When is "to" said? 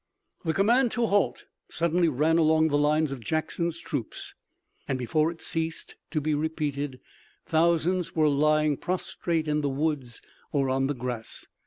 0.93-1.05, 6.09-6.19